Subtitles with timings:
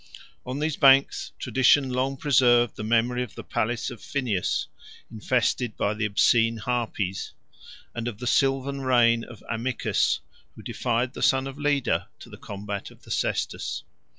[0.47, 4.65] On these banks tradition long preserved the memory of the palace of Phineus,
[5.11, 7.33] infested by the obscene harpies;
[7.93, 10.21] 4 and of the sylvan reign of Amycus,
[10.55, 13.83] who defied the son of Leda to the combat of the cestus.